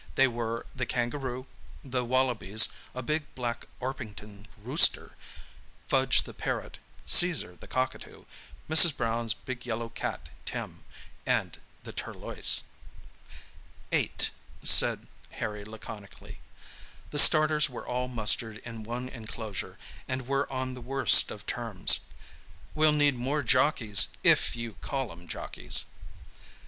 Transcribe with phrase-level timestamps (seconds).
[0.15, 1.45] They were the kangaroo,
[1.83, 5.11] the wallabies, a big black Orpington "rooster,"
[5.89, 8.25] Fudge the parrot, Caesar the cockatoo,
[8.67, 8.97] Mrs.
[8.97, 10.85] Brown's big yellow cat, Tim,
[11.23, 12.63] and the "turloise."
[13.91, 14.31] "Eight,"
[14.63, 16.39] said Harry laconically.
[17.11, 19.77] The starters were all mustered in one enclosure,
[20.07, 21.99] and were on the worst of terms.
[22.73, 25.85] "We'll need more jockeys—if you call 'em jockeys."